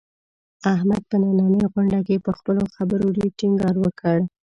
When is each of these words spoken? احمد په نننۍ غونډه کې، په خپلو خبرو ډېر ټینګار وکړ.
احمد 0.73 1.01
په 1.09 1.15
نننۍ 1.23 1.63
غونډه 1.73 1.99
کې، 2.07 2.15
په 2.25 2.31
خپلو 2.37 2.63
خبرو 2.75 3.07
ډېر 3.17 3.29
ټینګار 3.39 3.75
وکړ. 3.79 4.17